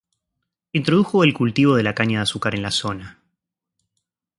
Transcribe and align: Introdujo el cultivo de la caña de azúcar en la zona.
Introdujo 0.71 1.23
el 1.23 1.31
cultivo 1.35 1.75
de 1.75 1.83
la 1.83 1.93
caña 1.93 2.17
de 2.17 2.23
azúcar 2.23 2.55
en 2.55 2.63
la 2.63 2.71
zona. 2.71 3.19